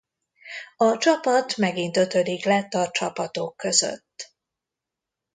[0.77, 4.33] A csapat megint ötödik lett a csapatok között.